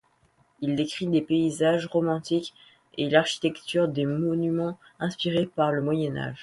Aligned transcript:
Il 0.61 0.75
décrit 0.75 1.05
des 1.05 1.21
paysages 1.21 1.85
romantiques 1.85 2.55
et 2.97 3.07
l'architecture 3.07 3.87
de 3.87 4.03
monuments 4.03 4.79
inspirés 4.99 5.45
par 5.45 5.71
le 5.71 5.83
Moyen 5.83 6.17
Âge. 6.17 6.39